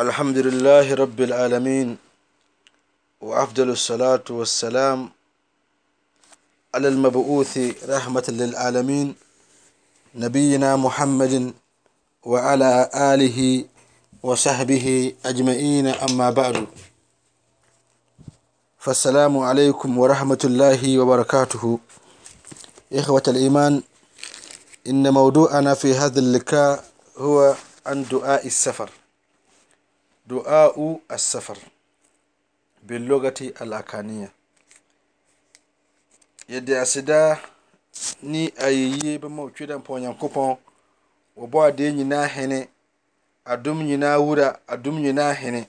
[0.00, 1.96] الحمد لله رب العالمين
[3.20, 5.10] وأفضل الصلاة والسلام
[6.74, 7.58] على المبعوث
[7.88, 9.14] رحمة للعالمين
[10.14, 11.52] نبينا محمد
[12.24, 13.64] وعلى آله
[14.22, 16.66] وصحبه أجمعين أما بعد
[18.78, 21.78] فالسلام عليكم ورحمة الله وبركاته
[22.92, 23.82] إخوة الإيمان
[24.86, 26.84] إن موضوعنا في هذا اللقاء
[27.18, 27.54] هو
[27.86, 28.90] عن دعاء السفر
[30.30, 30.74] dua
[31.08, 31.56] asafar
[32.82, 34.28] belogati alakania
[36.48, 37.38] yede asida
[38.22, 40.56] ni ayy boma wdanpunyankpɔn
[41.36, 42.68] wa bɔ ade nyina hine
[43.44, 45.68] adum nyina wura adum nyina hine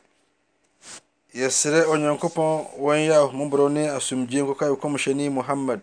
[1.33, 5.81] yesere nyankpɔn waya mbor ni asumɔkakomshɛnimuhamad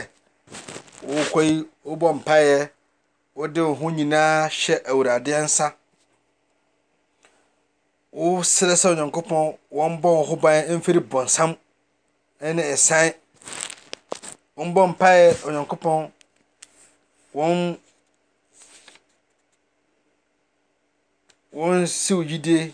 [1.09, 1.55] wokɔ yi
[1.87, 2.59] wobɔ mpaeɛ
[3.37, 5.67] wode wo ho nyinaa hyɛ awurade nsa
[8.17, 9.43] wosrɛ sɛ onyankopɔn
[9.75, 11.49] wɔmbɔ wo ho ban mfiri bɔnsam
[12.55, 13.07] ne ɛsan
[14.57, 16.11] wɔmbɔ mpaeɛ onyankopɔn
[17.35, 17.77] wɔn
[21.61, 22.71] dka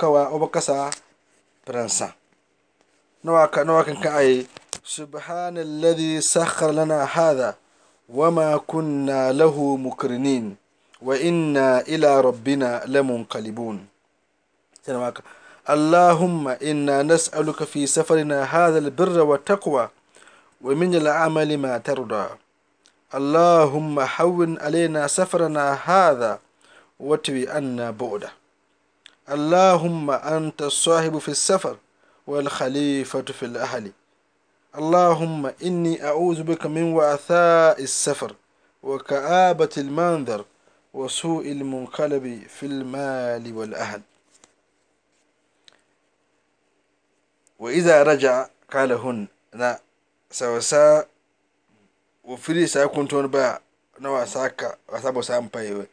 [0.00, 0.92] kaaprwkakaa
[4.90, 7.56] sbhan ldi sr lana hada
[8.08, 9.50] wama kuna lah
[9.84, 10.56] mukrinin
[11.02, 13.78] waina ila rbna lamunqlbuon
[15.68, 19.88] اللهم إنا نسألك في سفرنا هذا البر والتقوى
[20.60, 22.28] ومن العمل ما ترضى
[23.14, 26.38] اللهم حون علينا سفرنا هذا
[27.00, 28.28] واتوي أنا بعده
[29.30, 31.76] اللهم أنت الصاحب في السفر
[32.26, 33.92] والخليفة في الأهل
[34.78, 38.34] اللهم إني أعوذ بك من وعثاء السفر
[38.82, 40.44] وكآبة المنظر
[40.94, 44.00] وسوء المنقلب في المال والأهل
[47.60, 49.78] wa وإذا رجع قالهن na
[50.28, 51.06] sawasa
[52.28, 53.60] ofiri saa kuntun ba
[53.98, 55.84] na wasa ka wasa ba sa mpaye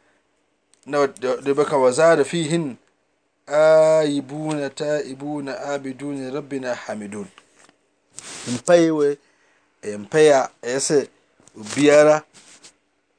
[0.86, 2.76] na da baka waza da e, e,
[3.46, 7.26] na ayibuna taibuna rabbi na hamidun
[8.54, 9.18] mpaye we
[9.98, 11.00] mpaye a yɛsɛ
[11.60, 12.22] obiara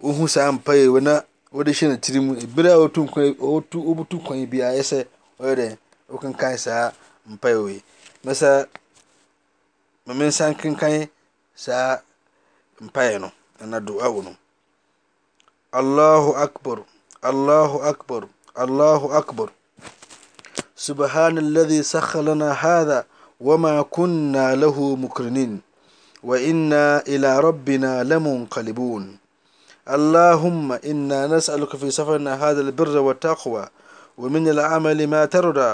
[0.04, 1.24] ohu saa mpaye we na
[1.54, 5.08] wɔde hyɛ ne tiri mu ebere a otu kwan biya kwan bi a yɛsɛ e,
[5.40, 5.78] ɔyɛ dɛ
[6.10, 6.92] okenkan saa
[7.28, 7.84] mpaye we
[8.24, 8.68] masa
[10.04, 11.08] ma mi n san kankan
[11.56, 12.00] saa
[12.84, 13.30] n paya ŋɔ
[13.64, 14.28] n na du'a اكبر
[15.80, 16.82] allahu akbar
[17.24, 18.22] allahu akbar
[18.64, 19.48] allahu akbar
[20.80, 23.06] سبحان الذي سخر لنا هذا
[23.40, 25.60] وما كنا له مكرنين
[26.24, 29.04] وإنا إلى ربنا لمنقلبون
[29.90, 33.64] اللهم إنا نسألك في سفرنا هذا البر والتقوى
[34.20, 35.72] ومن العمل ما ترضى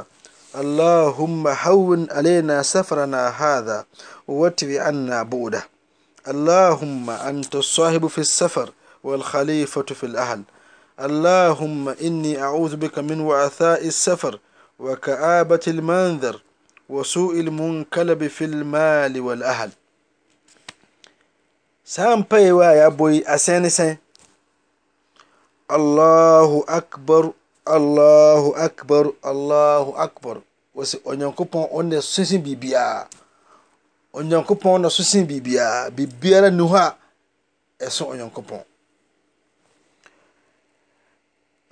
[0.60, 3.86] اللهم هون علينا سفرنا هذا
[4.28, 5.64] واتبع عنا بوده
[6.28, 8.72] اللهم أنت الصاحب في السفر
[9.04, 10.42] والخليفة في الأهل
[11.00, 14.40] اللهم إني أعوذ بك من وعثاء السفر
[14.80, 16.42] وكآبة المنذر
[16.90, 19.70] وسوء المنكلب في المال والأهل
[21.86, 23.98] سامبي ويا بوي اسنسن
[25.72, 27.32] الله أكبر
[27.66, 30.38] allahu akbar allahu akbar
[30.76, 33.10] wɔsi onyankopɔn ɔna sosin biribiara
[34.14, 36.96] onyankopɔn na sosin biribiara biribiara ni hɔ a
[37.86, 38.62] ɛso onyankopɔn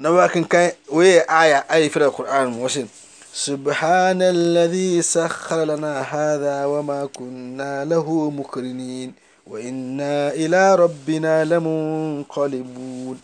[0.01, 2.89] na wakenkan wɔyɛ aya ayi fira qur'an mu wɔsi
[3.34, 9.13] سبحان الذي سخر لنا هذا وما كنا له مقرنين
[9.50, 13.18] وإنا إلى ربنا لمنقلبون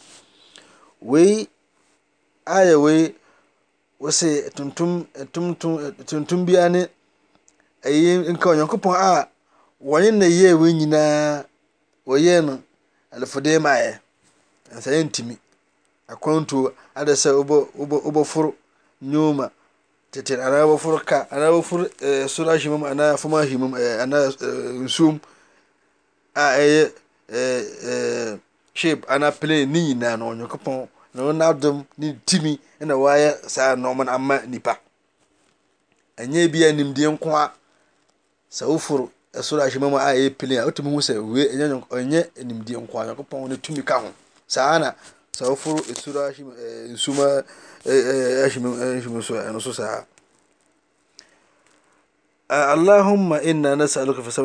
[1.06, 1.45] وي
[2.50, 3.16] aya wei
[4.00, 4.28] wose
[6.10, 6.81] tomtombiani
[8.30, 9.28] yka yonkepɔ a
[9.81, 11.44] wayena ye we yinaa
[12.16, 12.60] ayen
[13.13, 14.00] alfudemaɛ
[14.74, 15.36] ansayantimi
[16.07, 18.54] akato adasɛ wobo for
[19.01, 19.51] yoma
[20.12, 21.86] tite ana wbofor ka anafor
[22.25, 22.81] sorashm
[24.84, 25.19] nsom
[28.74, 34.77] sha anapelani yinan yonkp detimi n waa sanomma nipa
[36.31, 37.53] ye bia nimdi nkoa
[38.50, 39.07] sa for
[39.41, 40.39] sorshpy
[53.39, 54.41] nky na nesa yankpsso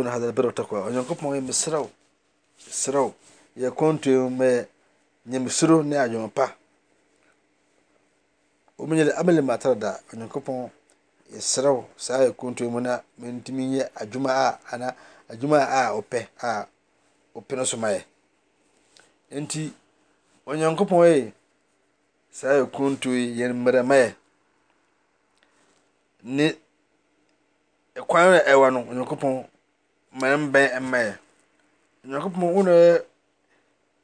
[5.26, 6.53] ysro neam pa
[8.79, 10.69] omeye amelematarada yankpn
[11.41, 13.03] sere sakotapinsma
[19.31, 19.73] nti
[20.47, 21.32] oyankpn
[22.38, 24.15] saykot ymerma
[28.09, 31.15] kawan nkpmaynkpn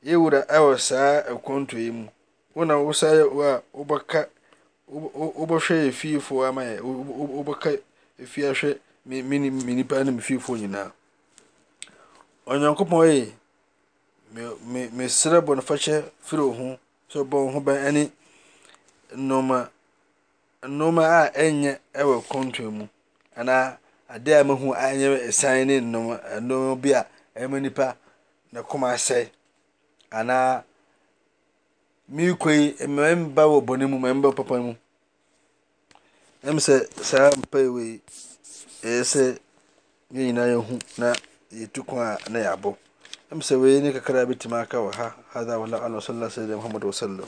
[0.08, 2.08] yɛwura ɛwɔ saa ɛkɔntɔ yi mu
[2.54, 4.28] wona wosa yɛ wo a wobɛka
[4.90, 7.78] wobɛhwɛ yɛ fiefoɔ ama yɛ wobɛka
[8.26, 10.92] fie ahwɛ me nipa ne me fiefoɔ nyinaa
[12.46, 13.32] onyankopɔn ye
[14.96, 16.64] mesrɛ bɔnefakyɛ firi wo ho
[17.12, 18.10] sɛ ɔbɔ wo ho ban ne
[19.12, 19.68] nnɔma
[20.64, 22.88] nnɔma a ɛnyɛ ɛwɔ kɔntɔ mu
[23.36, 23.76] anaa
[24.08, 25.80] adeɛ a mahu a ɛnyɛ ɛsan ne
[26.40, 27.06] nnɔma bi a
[27.36, 27.96] ɛma nipa
[28.52, 29.28] na kɔma asɛe
[30.10, 30.64] ana
[32.10, 32.86] me koi a
[33.34, 34.28] ba wɔ bɔnimumaba
[36.44, 36.74] aanmu mesɛ
[37.08, 38.00] sɛa paiei
[38.88, 39.24] ɛsɛ
[40.14, 40.74] yyinayahu
[41.06, 41.14] a
[41.58, 42.70] yetikua na yabɔ
[43.38, 47.24] mesɛ weini kakara bitimikawa ha aa wal sa maamad wasalm